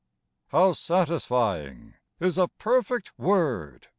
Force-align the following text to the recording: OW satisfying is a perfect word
OW 0.51 0.73
satisfying 0.73 1.93
is 2.19 2.39
a 2.39 2.47
perfect 2.57 3.11
word 3.19 3.85